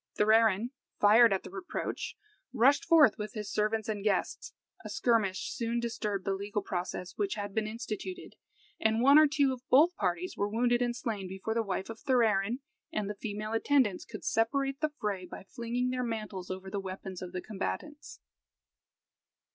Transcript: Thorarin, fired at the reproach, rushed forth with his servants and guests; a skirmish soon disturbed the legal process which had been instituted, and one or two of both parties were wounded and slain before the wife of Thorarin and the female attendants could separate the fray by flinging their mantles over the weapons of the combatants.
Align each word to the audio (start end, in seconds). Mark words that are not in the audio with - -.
Thorarin, 0.17 0.71
fired 0.99 1.31
at 1.31 1.43
the 1.43 1.51
reproach, 1.51 2.17
rushed 2.53 2.85
forth 2.85 3.19
with 3.19 3.33
his 3.33 3.53
servants 3.53 3.87
and 3.87 4.03
guests; 4.03 4.51
a 4.83 4.89
skirmish 4.89 5.51
soon 5.51 5.79
disturbed 5.79 6.25
the 6.25 6.33
legal 6.33 6.63
process 6.63 7.13
which 7.19 7.35
had 7.35 7.53
been 7.53 7.67
instituted, 7.67 8.35
and 8.79 9.03
one 9.03 9.19
or 9.19 9.27
two 9.27 9.53
of 9.53 9.61
both 9.69 9.95
parties 9.95 10.35
were 10.35 10.49
wounded 10.49 10.81
and 10.81 10.95
slain 10.95 11.27
before 11.27 11.53
the 11.53 11.61
wife 11.61 11.87
of 11.87 11.99
Thorarin 11.99 12.61
and 12.91 13.07
the 13.11 13.21
female 13.21 13.53
attendants 13.53 14.03
could 14.03 14.25
separate 14.25 14.79
the 14.81 14.89
fray 14.99 15.23
by 15.27 15.43
flinging 15.43 15.91
their 15.91 16.03
mantles 16.03 16.49
over 16.49 16.71
the 16.71 16.79
weapons 16.79 17.21
of 17.21 17.31
the 17.31 17.39
combatants. 17.39 18.19